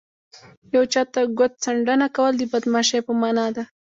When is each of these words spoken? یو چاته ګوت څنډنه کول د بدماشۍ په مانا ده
یو 0.73 0.83
چاته 0.93 1.19
ګوت 1.37 1.53
څنډنه 1.63 2.07
کول 2.15 2.33
د 2.37 2.43
بدماشۍ 2.51 2.99
په 3.07 3.13
مانا 3.21 3.47
ده 3.55 3.63